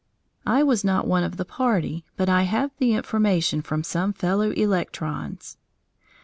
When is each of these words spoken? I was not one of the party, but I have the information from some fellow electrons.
I 0.47 0.63
was 0.63 0.83
not 0.83 1.05
one 1.05 1.23
of 1.23 1.37
the 1.37 1.45
party, 1.45 2.03
but 2.17 2.27
I 2.27 2.41
have 2.41 2.71
the 2.79 2.93
information 2.95 3.61
from 3.61 3.83
some 3.83 4.13
fellow 4.13 4.49
electrons. 4.49 5.57